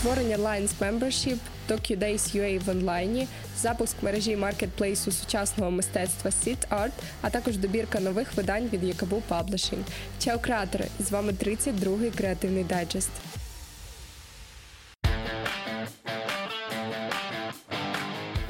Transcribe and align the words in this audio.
створення 0.00 0.36
Lines 0.36 0.70
Membership, 0.80 1.36
DocuDays 1.68 2.36
UA 2.36 2.64
в 2.64 2.68
онлайні, 2.68 3.28
запуск 3.58 3.96
мережі 4.02 4.36
маркетплейсу 4.36 5.12
сучасного 5.12 5.70
мистецтва 5.70 6.30
Sit 6.30 6.68
Art, 6.70 6.92
а 7.22 7.30
також 7.30 7.56
добірка 7.56 8.00
нових 8.00 8.34
видань 8.34 8.68
від 8.72 8.84
Yakaboo 8.84 9.22
Publishing. 9.30 9.82
Чао, 10.18 10.38
креатори! 10.38 10.86
З 11.00 11.10
вами 11.10 11.32
32-й 11.32 12.10
креативний 12.10 12.64
дайджест. 12.64 13.10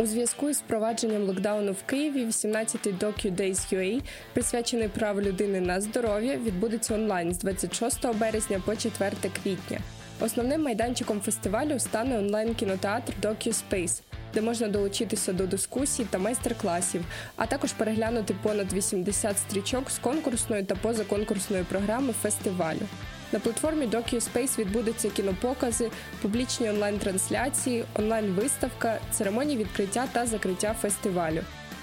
У 0.00 0.06
зв'язку 0.06 0.52
з 0.52 0.58
впровадженням 0.58 1.22
локдауну 1.22 1.72
в 1.72 1.82
Києві 1.82 2.26
18-й 2.26 2.92
Docu 2.92 3.36
UA, 3.36 4.02
присвячений 4.32 4.88
праву 4.88 5.20
людини 5.20 5.60
на 5.60 5.80
здоров'я, 5.80 6.36
відбудеться 6.36 6.94
онлайн 6.94 7.34
з 7.34 7.38
26 7.38 8.06
березня 8.14 8.62
по 8.66 8.76
4 8.76 9.12
квітня. 9.42 9.80
Основним 10.20 10.62
майданчиком 10.62 11.20
фестивалю 11.20 11.78
стане 11.78 12.18
онлайн-кінотеатр 12.18 13.12
DocuSpace, 13.22 14.02
де 14.34 14.40
можна 14.40 14.68
долучитися 14.68 15.32
до 15.32 15.46
дискусій 15.46 16.04
та 16.10 16.18
майстер-класів, 16.18 17.04
а 17.36 17.46
також 17.46 17.72
переглянути 17.72 18.34
понад 18.42 18.72
80 18.72 19.38
стрічок 19.38 19.90
з 19.90 19.98
конкурсної 19.98 20.62
та 20.62 20.74
позаконкурсної 20.74 21.64
програми 21.64 22.12
фестивалю. 22.22 22.86
На 23.32 23.38
платформі 23.38 23.86
DocuSpace 23.86 24.58
відбудуться 24.58 25.10
кінопокази, 25.10 25.90
публічні 26.22 26.70
онлайн-трансляції, 26.70 27.84
онлайн-виставка, 27.94 28.98
церемонії 29.10 29.58
відкриття 29.58 30.06
та 30.12 30.26
закриття 30.26 30.74
фестивалю. 30.80 31.40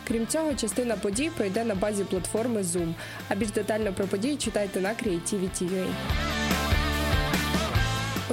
Крім 0.07 0.27
цього, 0.27 0.53
частина 0.53 0.95
подій 0.95 1.31
пройде 1.37 1.63
на 1.63 1.75
базі 1.75 2.03
платформи 2.03 2.61
Zoom. 2.61 2.93
А 3.29 3.35
більш 3.35 3.51
детально 3.51 3.93
про 3.93 4.07
події 4.07 4.37
читайте 4.37 4.81
на 4.81 4.89
Creativity.ua. 4.89 5.87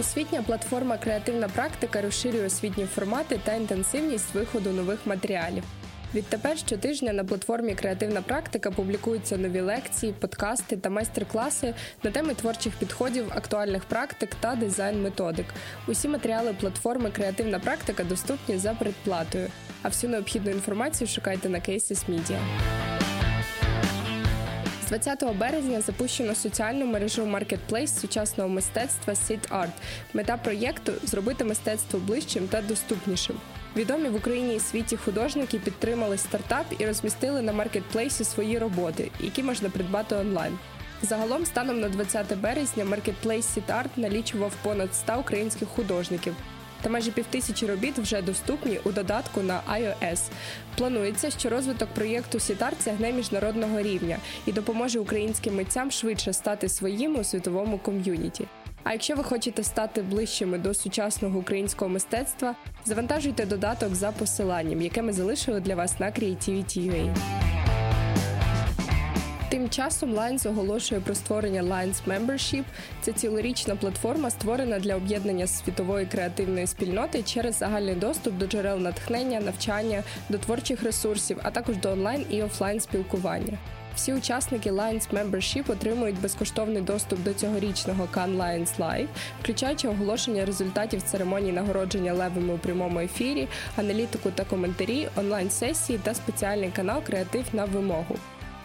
Освітня 0.00 0.42
платформа 0.42 0.98
Креативна 0.98 1.48
практика 1.48 2.02
розширює 2.02 2.46
освітні 2.46 2.86
формати 2.86 3.40
та 3.44 3.54
інтенсивність 3.54 4.34
виходу 4.34 4.70
нових 4.70 5.06
матеріалів. 5.06 5.62
Відтепер 6.14 6.58
щотижня 6.58 7.12
на 7.12 7.24
платформі 7.24 7.74
Креативна 7.74 8.22
практика 8.22 8.70
публікуються 8.70 9.36
нові 9.36 9.60
лекції, 9.60 10.14
подкасти 10.20 10.76
та 10.76 10.90
майстер-класи 10.90 11.74
на 12.02 12.10
теми 12.10 12.34
творчих 12.34 12.72
підходів, 12.72 13.24
актуальних 13.30 13.84
практик 13.84 14.34
та 14.40 14.54
дизайн-методик. 14.54 15.46
Усі 15.88 16.08
матеріали 16.08 16.54
платформи 16.60 17.10
Креативна 17.10 17.58
практика 17.58 18.04
доступні 18.04 18.58
за 18.58 18.74
передплатою. 18.74 19.48
А 19.82 19.88
всю 19.88 20.10
необхідну 20.10 20.50
інформацію 20.50 21.08
шукайте 21.08 21.48
на 21.48 21.58
Cases 21.58 22.10
Media. 22.10 22.38
З 24.94 24.96
20 24.96 25.36
березня 25.36 25.80
запущено 25.80 26.34
соціальну 26.34 26.86
мережу 26.86 27.24
Marketplace 27.24 28.00
сучасного 28.00 28.48
мистецтва 28.48 29.14
Sit 29.14 29.48
Art. 29.50 29.72
Мета 30.12 30.36
проєкту 30.36 30.92
зробити 31.04 31.44
мистецтво 31.44 31.98
ближчим 31.98 32.48
та 32.48 32.62
доступнішим. 32.62 33.36
Відомі 33.76 34.08
в 34.08 34.16
Україні 34.16 34.56
і 34.56 34.60
світі 34.60 34.96
художники 34.96 35.58
підтримали 35.58 36.18
стартап 36.18 36.66
і 36.78 36.86
розмістили 36.86 37.42
на 37.42 37.52
маркетплейсі 37.52 38.24
свої 38.24 38.58
роботи, 38.58 39.10
які 39.20 39.42
можна 39.42 39.70
придбати 39.70 40.14
онлайн. 40.14 40.58
Загалом, 41.02 41.46
станом 41.46 41.80
на 41.80 41.88
20 41.88 42.38
березня, 42.38 42.84
маркетплейс 42.84 43.56
Sit 43.56 43.66
Art 43.66 43.90
налічував 43.96 44.52
понад 44.62 44.94
100 44.94 45.18
українських 45.20 45.68
художників. 45.68 46.34
Та 46.84 46.90
майже 46.90 47.10
півтисячі 47.10 47.66
робіт 47.66 47.98
вже 47.98 48.22
доступні 48.22 48.78
у 48.84 48.92
додатку 48.92 49.42
на 49.42 49.60
iOS. 49.72 50.20
Планується, 50.78 51.30
що 51.30 51.48
розвиток 51.48 51.88
проєкту 51.88 52.40
Сітар 52.40 52.72
сягне 52.80 53.12
міжнародного 53.12 53.80
рівня 53.82 54.18
і 54.46 54.52
допоможе 54.52 54.98
українським 54.98 55.56
митцям 55.56 55.90
швидше 55.90 56.32
стати 56.32 56.68
своїми 56.68 57.20
у 57.20 57.24
світовому 57.24 57.78
ком'юніті. 57.78 58.46
А 58.82 58.92
якщо 58.92 59.14
ви 59.14 59.24
хочете 59.24 59.64
стати 59.64 60.02
ближчими 60.02 60.58
до 60.58 60.74
сучасного 60.74 61.38
українського 61.38 61.88
мистецтва, 61.88 62.54
завантажуйте 62.84 63.46
додаток 63.46 63.94
за 63.94 64.12
посиланням, 64.12 64.82
яке 64.82 65.02
ми 65.02 65.12
залишили 65.12 65.60
для 65.60 65.74
вас 65.74 66.00
на 66.00 66.06
Creativity.ua. 66.06 67.53
Тим 69.54 69.70
часом 69.70 70.14
Lines 70.14 70.48
оголошує 70.48 71.00
про 71.00 71.14
створення 71.14 71.62
Lines 71.62 71.94
Membership. 72.06 72.64
Це 73.00 73.12
цілорічна 73.12 73.76
платформа, 73.76 74.30
створена 74.30 74.78
для 74.78 74.96
об'єднання 74.96 75.46
світової 75.46 76.06
креативної 76.06 76.66
спільноти 76.66 77.22
через 77.22 77.58
загальний 77.58 77.94
доступ 77.94 78.38
до 78.38 78.46
джерел 78.46 78.78
натхнення, 78.78 79.40
навчання, 79.40 80.02
до 80.28 80.38
творчих 80.38 80.82
ресурсів, 80.82 81.40
а 81.42 81.50
також 81.50 81.76
до 81.76 81.90
онлайн 81.90 82.26
і 82.30 82.42
офлайн 82.42 82.80
спілкування. 82.80 83.58
Всі 83.94 84.12
учасники 84.12 84.70
Lions 84.70 85.10
Membership 85.12 85.72
отримують 85.72 86.20
безкоштовний 86.20 86.82
доступ 86.82 87.22
до 87.22 87.34
цьогорічного 87.34 88.08
Cannes 88.14 88.38
Lions 88.38 88.78
Live, 88.78 89.08
включаючи 89.42 89.88
оголошення 89.88 90.44
результатів 90.44 91.02
церемонії 91.02 91.52
нагородження 91.52 92.12
левами 92.12 92.54
у 92.54 92.58
прямому 92.58 93.00
ефірі, 93.00 93.48
аналітику 93.76 94.30
та 94.30 94.44
коментарі, 94.44 95.08
онлайн-сесії 95.16 96.00
та 96.02 96.14
спеціальний 96.14 96.70
канал 96.70 97.02
Креатив 97.02 97.44
на 97.52 97.64
вимогу. 97.64 98.16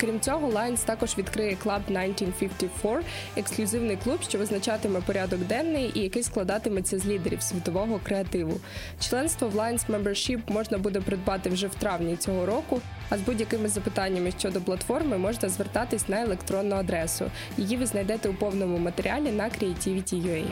Крім 0.02 0.20
цього, 0.20 0.50
Lions 0.50 0.86
також 0.86 1.18
відкриє 1.18 1.58
Club 1.66 1.82
1954– 1.88 3.04
ексклюзивний 3.38 3.98
клуб, 4.04 4.20
що 4.22 4.38
визначатиме 4.38 5.02
порядок 5.02 5.40
денний 5.40 5.92
і 5.94 6.00
який 6.00 6.24
складатиметься 6.24 7.00
з 7.00 7.06
лідерів 7.06 7.42
світового 7.42 8.00
креативу. 8.04 8.60
Членство 9.00 9.50
в 9.50 9.56
Lions 9.56 9.88
Membership 9.90 10.40
можна 10.48 10.78
буде 10.78 11.02
придбати 11.02 11.50
вже 11.50 11.68
в 11.68 11.76
травні 11.76 12.16
цього 12.16 12.46
року. 12.46 12.82
А 13.10 13.18
з 13.18 13.22
будь-якими 13.22 13.70
запитаннями 13.70 14.32
щодо 14.32 14.62
платформи 14.62 15.18
можна 15.18 15.50
звертатись 15.50 16.10
на 16.10 16.22
електронну 16.22 16.76
адресу. 16.76 17.32
Її 17.58 17.78
ви 17.78 17.86
знайдете 17.86 18.30
у 18.30 18.34
повному 18.34 18.78
матеріалі 18.78 19.32
на 19.32 19.44
Creativity.ua. 19.44 20.46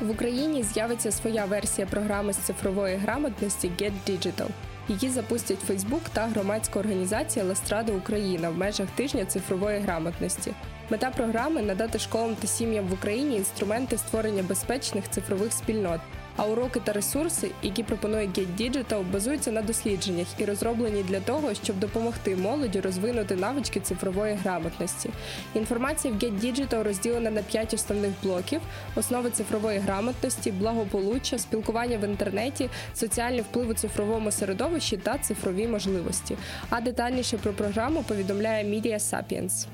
В 0.00 0.10
Україні 0.10 0.62
з'явиться 0.62 1.12
своя 1.12 1.44
версія 1.44 1.86
програми 1.86 2.32
з 2.32 2.36
цифрової 2.36 2.96
грамотності 2.96 3.70
Get 3.80 3.92
Digital. 4.08 4.48
Її 4.88 5.08
запустять 5.08 5.60
Фейсбук 5.60 6.02
та 6.12 6.26
громадська 6.26 6.78
організація 6.78 7.44
Ластрада 7.44 7.92
Україна 7.92 8.50
в 8.50 8.58
межах 8.58 8.88
тижня 8.90 9.24
цифрової 9.24 9.80
грамотності. 9.80 10.52
Мета 10.90 11.10
програми 11.10 11.62
надати 11.62 11.98
школам 11.98 12.34
та 12.34 12.46
сім'ям 12.46 12.86
в 12.86 12.92
Україні 12.92 13.36
інструменти 13.36 13.98
створення 13.98 14.42
безпечних 14.42 15.10
цифрових 15.10 15.52
спільнот. 15.52 16.00
А 16.36 16.46
уроки 16.46 16.80
та 16.84 16.92
ресурси, 16.92 17.50
які 17.62 17.82
пропонує 17.82 18.26
Get 18.26 18.46
Digital, 18.60 19.02
базуються 19.12 19.52
на 19.52 19.62
дослідженнях 19.62 20.26
і 20.38 20.44
розроблені 20.44 21.02
для 21.02 21.20
того, 21.20 21.54
щоб 21.54 21.78
допомогти 21.78 22.36
молоді 22.36 22.80
розвинути 22.80 23.36
навички 23.36 23.80
цифрової 23.80 24.34
грамотності. 24.34 25.10
Інформація 25.54 26.14
в 26.14 26.16
Get 26.16 26.40
Digital 26.40 26.82
розділена 26.82 27.30
на 27.30 27.42
п'ять 27.42 27.74
основних 27.74 28.10
блоків: 28.22 28.60
основи 28.96 29.30
цифрової 29.30 29.78
грамотності, 29.78 30.50
благополуччя, 30.50 31.38
спілкування 31.38 31.98
в 31.98 32.04
інтернеті, 32.04 32.68
соціальний 32.94 33.40
вплив 33.40 33.68
у 33.68 33.74
цифровому 33.74 34.30
середовищі 34.30 34.96
та 34.96 35.18
цифрові 35.18 35.68
можливості. 35.68 36.36
А 36.70 36.80
детальніше 36.80 37.38
про 37.38 37.52
програму 37.52 38.02
повідомляє 38.02 38.64
Media 38.64 38.98
Sapiens. 38.98 39.66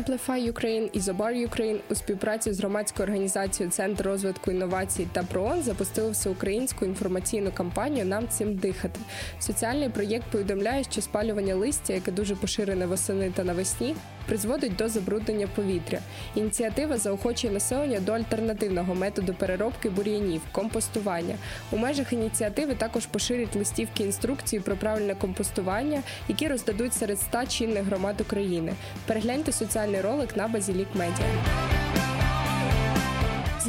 Amplify 0.00 0.52
Ukraine 0.52 0.88
і 0.92 1.00
Zobar 1.00 1.48
Ukraine 1.48 1.78
у 1.90 1.94
співпраці 1.94 2.52
з 2.52 2.60
громадською 2.60 3.08
організацією 3.08 3.70
Центр 3.70 4.04
розвитку 4.04 4.50
інновацій 4.50 5.08
та 5.12 5.22
ПРООН 5.22 5.62
запустили 5.62 6.10
всеукраїнську 6.10 6.84
інформаційну 6.84 7.50
кампанію 7.52 8.06
Нам 8.06 8.28
цим 8.28 8.54
дихати. 8.54 9.00
Соціальний 9.40 9.88
проєкт 9.88 10.24
повідомляє, 10.32 10.84
що 10.84 11.00
спалювання 11.00 11.54
листя, 11.54 11.92
яке 11.92 12.12
дуже 12.12 12.36
поширене 12.36 12.86
восени 12.86 13.30
та 13.30 13.44
навесні, 13.44 13.94
призводить 14.26 14.76
до 14.76 14.88
забруднення 14.88 15.46
повітря. 15.46 15.98
Ініціатива 16.34 16.98
заохочує 16.98 17.52
населення 17.52 18.00
до 18.00 18.12
альтернативного 18.12 18.94
методу 18.94 19.34
переробки 19.34 19.90
бур'янів 19.90 20.40
компостування. 20.52 21.34
У 21.70 21.76
межах 21.76 22.12
ініціативи 22.12 22.74
також 22.74 23.06
поширять 23.06 23.56
листівки 23.56 24.02
інструкції 24.02 24.60
про 24.60 24.76
правильне 24.76 25.14
компостування, 25.14 26.02
які 26.28 26.48
роздадуть 26.48 26.94
серед 26.94 27.18
ста 27.18 27.46
чинних 27.46 27.84
громад 27.84 28.20
України. 28.20 28.72
Перегляньте 29.06 29.52
соціальний 29.52 30.00
ролик 30.00 30.36
на 30.36 30.48
Базілік 30.48 30.88
Медіа. 30.94 31.79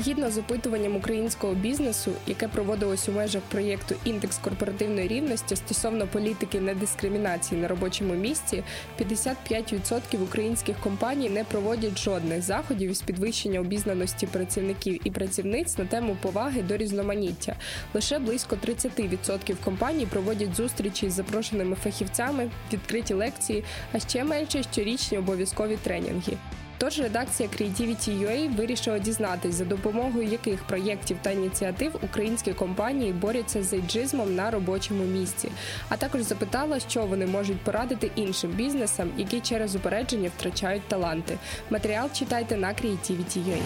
Згідно 0.03 0.31
з 0.31 0.38
опитуванням 0.38 0.95
українського 0.95 1.53
бізнесу, 1.53 2.12
яке 2.27 2.48
проводилось 2.48 3.09
у 3.09 3.12
межах 3.12 3.42
проєкту 3.42 3.95
Індекс 4.03 4.38
корпоративної 4.38 5.07
рівності 5.07 5.56
стосовно 5.56 6.07
політики 6.07 6.59
недискримінації 6.59 7.62
на 7.62 7.68
робочому 7.68 8.13
місці, 8.13 8.63
55% 9.00 10.24
українських 10.24 10.80
компаній 10.80 11.30
не 11.30 11.44
проводять 11.44 12.00
жодних 12.00 12.42
заходів 12.42 12.92
із 12.92 13.01
підвищення 13.01 13.59
обізнаності 13.59 14.27
працівників 14.27 15.01
і 15.03 15.12
працівниць 15.12 15.77
на 15.77 15.86
тему 15.86 16.18
поваги 16.21 16.62
до 16.62 16.77
різноманіття. 16.77 17.56
Лише 17.94 18.19
близько 18.19 18.56
30% 18.68 19.56
компаній 19.63 20.06
проводять 20.06 20.56
зустрічі 20.56 21.09
з 21.09 21.13
запрошеними 21.13 21.75
фахівцями, 21.75 22.50
відкриті 22.74 23.13
лекції, 23.13 23.63
а 23.92 24.00
ще 24.00 24.24
менше 24.24 24.63
щорічні 24.63 25.18
обов'язкові 25.18 25.77
тренінги. 25.83 26.38
Тож 26.81 27.00
редакція 27.00 27.50
Creativity.ua 27.50 28.56
вирішила 28.56 29.00
дізнатись, 29.00 29.56
за 29.56 29.66
допомогою 29.66 30.28
яких 30.28 30.63
проєктів 30.63 31.18
та 31.22 31.31
ініціатив 31.31 31.95
українські 32.01 32.54
компанії 32.54 33.13
борються 33.13 33.63
з 33.63 33.74
ейджизмом 33.74 34.36
на 34.36 34.51
робочому 34.51 35.04
місці, 35.04 35.50
а 35.89 35.98
також 35.98 36.22
запитала, 36.22 36.80
що 36.80 37.06
вони 37.06 37.25
можуть 37.25 37.62
порадити 37.62 38.12
іншим 38.16 38.51
бізнесам, 38.51 39.10
які 39.18 39.39
через 39.39 39.75
упередження 39.75 40.31
втрачають 40.38 40.88
таланти. 40.88 41.38
Матеріал 41.69 42.10
читайте 42.13 42.57
на 42.57 42.68
Creativity.ua. 42.68 43.57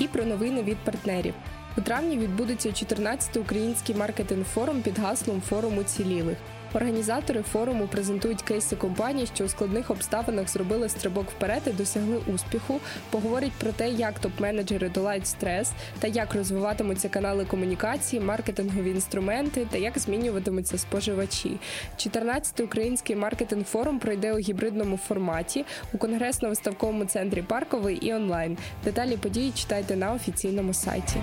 І 0.00 0.06
про 0.06 0.24
новини 0.24 0.62
від 0.62 0.78
партнерів. 0.78 1.34
У 1.78 1.80
травні 1.80 2.18
відбудеться 2.18 2.68
14-й 2.68 3.40
український 3.40 3.94
маркетинг 3.94 4.44
форум 4.44 4.82
під 4.82 4.98
гаслом 4.98 5.40
форум 5.40 5.78
уцілілих. 5.78 6.36
Організатори 6.74 7.42
форуму 7.42 7.86
презентують 7.86 8.42
кейси 8.42 8.76
компаній, 8.76 9.26
що 9.34 9.44
у 9.44 9.48
складних 9.48 9.90
обставинах 9.90 10.48
зробили 10.48 10.88
стрибок 10.88 11.30
вперед 11.30 11.62
і 11.66 11.70
досягли 11.70 12.20
успіху. 12.34 12.80
Поговорять 13.10 13.52
про 13.52 13.72
те, 13.72 13.88
як 13.88 14.14
топ-менеджери 14.20 14.92
долають 14.92 15.26
стрес 15.26 15.72
та 15.98 16.06
як 16.06 16.34
розвиватимуться 16.34 17.08
канали 17.08 17.44
комунікації, 17.44 18.22
маркетингові 18.22 18.90
інструменти 18.90 19.66
та 19.70 19.78
як 19.78 19.98
змінюватимуться 19.98 20.78
споживачі. 20.78 21.58
14-й 21.96 22.64
український 22.64 23.16
маркетинг 23.16 23.64
форум 23.64 23.98
пройде 23.98 24.32
у 24.32 24.38
гібридному 24.38 24.96
форматі 24.96 25.64
у 25.92 25.96
конгресно-виставковому 25.96 27.06
центрі 27.06 27.42
Парковий 27.42 27.96
і 27.96 28.14
онлайн. 28.14 28.58
Деталі 28.84 29.16
події 29.16 29.52
читайте 29.54 29.96
на 29.96 30.12
офіційному 30.12 30.74
сайті. 30.74 31.16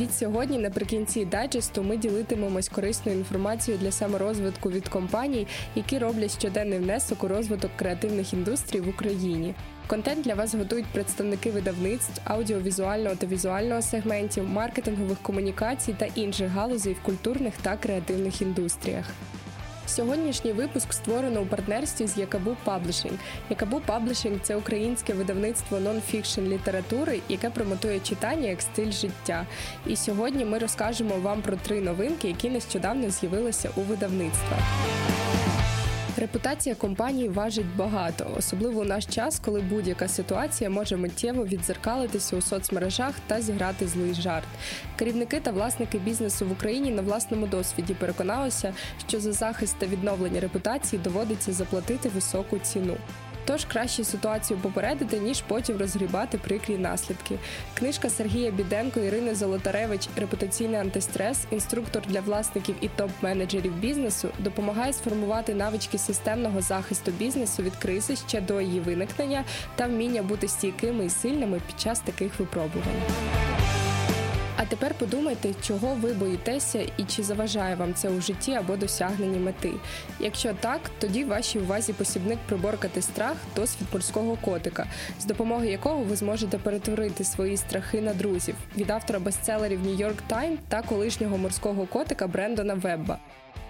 Від 0.00 0.14
сьогодні, 0.14 0.58
наприкінці 0.58 1.24
дайджесту, 1.24 1.82
ми 1.82 1.96
ділитимемось 1.96 2.68
корисною 2.68 3.18
інформацією 3.18 3.82
для 3.82 3.92
саморозвитку 3.92 4.70
від 4.70 4.88
компаній, 4.88 5.46
які 5.74 5.98
роблять 5.98 6.38
щоденний 6.38 6.78
внесок 6.78 7.24
у 7.24 7.28
розвиток 7.28 7.70
креативних 7.76 8.32
індустрій 8.32 8.80
в 8.80 8.88
Україні. 8.88 9.54
Контент 9.86 10.24
для 10.24 10.34
вас 10.34 10.54
готують 10.54 10.86
представники 10.86 11.50
видавництв, 11.50 12.20
аудіовізуального 12.24 13.16
та 13.16 13.26
візуального 13.26 13.82
сегментів, 13.82 14.48
маркетингових 14.48 15.18
комунікацій 15.22 15.94
та 15.98 16.06
інших 16.14 16.48
галузей 16.48 16.92
в 16.92 17.02
культурних 17.02 17.54
та 17.62 17.76
креативних 17.76 18.42
індустріях. 18.42 19.04
Сьогоднішній 19.86 20.52
випуск 20.52 20.92
створено 20.92 21.40
у 21.40 21.46
партнерстві 21.46 22.06
з 22.06 22.18
Yakaboo 22.18 22.56
Publishing. 22.64 23.14
Yakaboo 23.50 23.80
Publishing 23.80 24.38
це 24.42 24.56
українське 24.56 25.12
видавництво 25.14 25.78
нон-фікшн 25.78 26.40
літератури, 26.40 27.20
яке 27.28 27.50
промотує 27.50 28.00
читання 28.00 28.48
як 28.48 28.62
стиль 28.62 28.90
життя. 28.90 29.46
І 29.86 29.96
сьогодні 29.96 30.44
ми 30.44 30.58
розкажемо 30.58 31.14
вам 31.22 31.42
про 31.42 31.56
три 31.56 31.80
новинки, 31.80 32.28
які 32.28 32.50
нещодавно 32.50 33.10
з'явилися 33.10 33.70
у 33.76 33.80
видавництвах. 33.80 34.60
Репутація 36.16 36.74
компанії 36.74 37.28
важить 37.28 37.76
багато, 37.76 38.26
особливо 38.38 38.80
у 38.80 38.84
наш 38.84 39.06
час, 39.06 39.40
коли 39.44 39.60
будь-яка 39.60 40.08
ситуація 40.08 40.70
може 40.70 40.96
миттєво 40.96 41.46
відзеркалитися 41.46 42.36
у 42.36 42.40
соцмережах 42.40 43.14
та 43.26 43.40
зіграти 43.40 43.88
злий 43.88 44.14
жарт. 44.14 44.46
Керівники 44.96 45.40
та 45.40 45.50
власники 45.50 45.98
бізнесу 45.98 46.46
в 46.46 46.52
Україні 46.52 46.90
на 46.90 47.02
власному 47.02 47.46
досвіді 47.46 47.94
переконалися, 47.94 48.74
що 49.08 49.20
за 49.20 49.32
захист 49.32 49.76
та 49.78 49.86
відновлення 49.86 50.40
репутації 50.40 51.02
доводиться 51.04 51.52
заплатити 51.52 52.08
високу 52.08 52.58
ціну. 52.58 52.96
Тож 53.46 53.64
краще 53.64 54.04
ситуацію 54.04 54.58
попередити, 54.58 55.18
ніж 55.18 55.40
потім 55.40 55.76
розгрібати 55.76 56.38
прикрі 56.38 56.78
наслідки. 56.78 57.38
Книжка 57.74 58.10
Сергія 58.10 58.50
Біденко, 58.50 59.00
Ірини 59.00 59.34
Золотаревич, 59.34 60.08
репутаційний 60.16 60.80
антистрес, 60.80 61.44
інструктор 61.50 62.02
для 62.08 62.20
власників 62.20 62.74
і 62.80 62.88
топ-менеджерів 62.88 63.72
бізнесу 63.80 64.28
допомагає 64.38 64.92
сформувати 64.92 65.54
навички 65.54 65.98
системного 65.98 66.60
захисту 66.60 67.10
бізнесу 67.10 67.62
від 67.62 67.76
кризи 67.76 68.16
ще 68.16 68.40
до 68.40 68.60
її 68.60 68.80
виникнення 68.80 69.44
та 69.76 69.86
вміння 69.86 70.22
бути 70.22 70.48
стійкими 70.48 71.04
і 71.04 71.10
сильними 71.10 71.60
під 71.66 71.80
час 71.80 72.00
таких 72.00 72.38
випробувань. 72.38 73.55
А 74.56 74.64
тепер 74.64 74.94
подумайте, 74.94 75.54
чого 75.62 75.94
ви 75.94 76.12
боїтеся 76.12 76.86
і 76.96 77.04
чи 77.04 77.22
заважає 77.22 77.74
вам 77.74 77.94
це 77.94 78.08
у 78.08 78.20
житті 78.20 78.52
або 78.52 78.76
досягненні 78.76 79.38
мети. 79.38 79.72
Якщо 80.20 80.54
так, 80.60 80.80
тоді 80.98 81.24
в 81.24 81.28
вашій 81.28 81.58
увазі 81.58 81.92
посібник 81.92 82.38
приборкати 82.46 83.02
страх, 83.02 83.36
досвід 83.56 83.88
морського 83.92 84.36
котика, 84.36 84.86
з 85.20 85.24
допомогою 85.24 85.70
якого 85.70 86.02
ви 86.02 86.16
зможете 86.16 86.58
перетворити 86.58 87.24
свої 87.24 87.56
страхи 87.56 88.00
на 88.00 88.14
друзів 88.14 88.54
від 88.76 88.90
автора 88.90 89.18
бестселерів 89.18 89.86
York 89.86 90.18
Times 90.30 90.58
та 90.68 90.82
колишнього 90.82 91.38
морського 91.38 91.86
котика 91.86 92.26
Брендона 92.26 92.74
Вебба. 92.74 93.18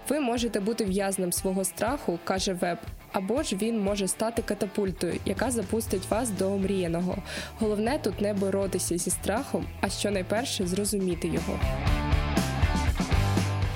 Ви 0.09 0.19
можете 0.19 0.59
бути 0.59 0.85
в'язнем 0.85 1.31
свого 1.31 1.63
страху, 1.63 2.19
каже 2.23 2.53
Веб, 2.53 2.77
або 3.17 3.43
ж 3.43 3.55
він 3.55 3.79
може 3.79 4.07
стати 4.07 4.41
катапультою, 4.41 5.13
яка 5.25 5.51
запустить 5.51 6.09
вас 6.09 6.29
до 6.29 6.51
омріяного. 6.51 7.17
Головне 7.59 7.99
тут 8.03 8.21
не 8.21 8.33
боротися 8.33 8.97
зі 8.97 9.09
страхом, 9.09 9.65
а 9.81 9.89
що 9.89 10.11
найперше 10.11 10.67
зрозуміти 10.67 11.27
його. 11.27 11.59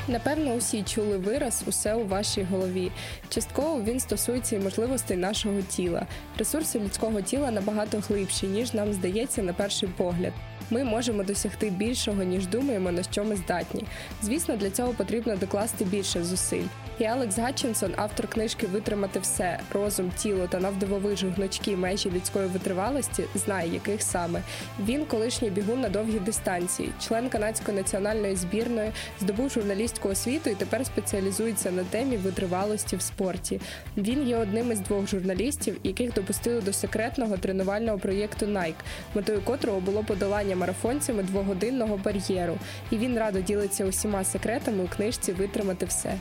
Напевно, 0.07 0.53
усі 0.53 0.83
чули 0.83 1.17
вираз 1.17 1.63
усе 1.67 1.93
у 1.93 2.07
вашій 2.07 2.43
голові. 2.43 2.91
Частково 3.29 3.81
він 3.81 3.99
стосується 3.99 4.55
і 4.55 4.59
можливостей 4.59 5.17
нашого 5.17 5.61
тіла. 5.61 6.05
Ресурси 6.37 6.79
людського 6.79 7.21
тіла 7.21 7.51
набагато 7.51 8.03
глибші, 8.09 8.47
ніж 8.47 8.73
нам 8.73 8.93
здається 8.93 9.43
на 9.43 9.53
перший 9.53 9.89
погляд. 9.97 10.33
Ми 10.69 10.83
можемо 10.83 11.23
досягти 11.23 11.69
більшого, 11.69 12.23
ніж 12.23 12.47
думаємо, 12.47 12.91
на 12.91 13.03
що 13.03 13.23
ми 13.23 13.35
здатні. 13.35 13.83
Звісно, 14.21 14.57
для 14.57 14.69
цього 14.69 14.93
потрібно 14.93 15.35
докласти 15.35 15.85
більше 15.85 16.23
зусиль. 16.23 16.65
І 17.01 17.05
Алекс 17.05 17.37
Гатчинсон, 17.37 17.93
автор 17.95 18.27
книжки 18.27 18.67
Витримати 18.67 19.19
все, 19.19 19.59
розум, 19.73 20.11
тіло 20.17 20.47
та 20.47 20.59
навдивовижу 20.59 21.33
гнучкі 21.35 21.75
межі 21.75 22.11
людської 22.11 22.47
витривалості, 22.47 23.23
знає, 23.35 23.73
яких 23.73 24.01
саме. 24.01 24.41
Він 24.85 25.05
колишній 25.05 25.49
бігун 25.49 25.81
на 25.81 25.89
довгі 25.89 26.19
дистанції, 26.19 26.89
член 27.07 27.29
канадської 27.29 27.77
національної 27.77 28.35
збірної, 28.35 28.91
здобув 29.21 29.49
журналістську 29.49 30.09
освіту 30.09 30.49
і 30.49 30.55
тепер 30.55 30.85
спеціалізується 30.85 31.71
на 31.71 31.83
темі 31.83 32.17
витривалості 32.17 32.95
в 32.95 33.01
спорті. 33.01 33.61
Він 33.97 34.27
є 34.27 34.37
одним 34.37 34.71
із 34.71 34.79
двох 34.79 35.07
журналістів, 35.07 35.77
яких 35.83 36.13
допустили 36.13 36.61
до 36.61 36.73
секретного 36.73 37.37
тренувального 37.37 37.97
проєкту 37.97 38.45
Nike, 38.45 38.73
метою 39.15 39.41
котрого 39.41 39.79
було 39.79 40.03
подолання 40.03 40.55
марафонцями 40.55 41.23
двогодинного 41.23 41.97
бар'єру. 41.97 42.57
І 42.91 42.97
він 42.97 43.17
радо 43.17 43.41
ділиться 43.41 43.85
усіма 43.85 44.23
секретами 44.23 44.83
у 44.83 44.87
книжці 44.87 45.31
Витримати 45.31 45.85
все. 45.85 46.17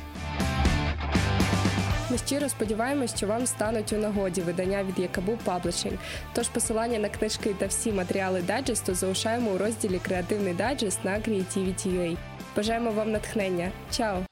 Ми 2.10 2.18
щиро 2.18 2.48
сподіваємось, 2.48 3.16
що 3.16 3.26
вам 3.26 3.46
стануть 3.46 3.92
у 3.92 3.96
нагоді 3.96 4.40
видання 4.40 4.84
від 4.84 4.98
Yakaboo 4.98 5.38
Publishing. 5.44 5.98
Тож 6.32 6.48
посилання 6.48 6.98
на 6.98 7.08
книжки 7.08 7.54
та 7.58 7.66
всі 7.66 7.92
матеріали 7.92 8.42
дайджесту 8.42 8.94
залишаємо 8.94 9.50
у 9.50 9.58
розділі 9.58 10.00
Креативний 10.02 10.54
дайджест 10.54 11.04
на 11.04 11.10
Creativity.ua. 11.10 12.16
Бажаємо 12.56 12.90
вам 12.90 13.10
натхнення. 13.10 13.70
Чао! 13.90 14.29